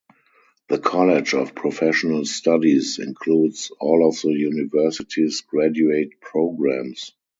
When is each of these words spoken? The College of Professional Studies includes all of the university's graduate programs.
The 0.69 0.79
College 0.79 1.35
of 1.35 1.53
Professional 1.53 2.25
Studies 2.25 2.97
includes 2.97 3.71
all 3.79 4.09
of 4.09 4.19
the 4.19 4.31
university's 4.31 5.41
graduate 5.41 6.19
programs. 6.21 7.11